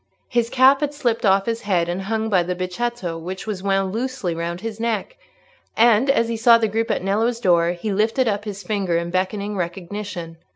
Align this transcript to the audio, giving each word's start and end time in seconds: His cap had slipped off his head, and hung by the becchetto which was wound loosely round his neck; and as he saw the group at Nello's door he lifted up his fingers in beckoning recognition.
His 0.29 0.49
cap 0.49 0.79
had 0.81 0.95
slipped 0.95 1.27
off 1.27 1.45
his 1.45 1.61
head, 1.61 1.87
and 1.87 2.01
hung 2.01 2.27
by 2.27 2.41
the 2.41 2.55
becchetto 2.55 3.19
which 3.19 3.45
was 3.45 3.61
wound 3.61 3.93
loosely 3.93 4.33
round 4.33 4.61
his 4.61 4.79
neck; 4.79 5.15
and 5.77 6.09
as 6.09 6.27
he 6.27 6.35
saw 6.37 6.57
the 6.57 6.67
group 6.67 6.89
at 6.89 7.03
Nello's 7.03 7.39
door 7.39 7.73
he 7.73 7.93
lifted 7.93 8.27
up 8.27 8.45
his 8.45 8.63
fingers 8.63 8.99
in 8.99 9.11
beckoning 9.11 9.55
recognition. 9.55 10.37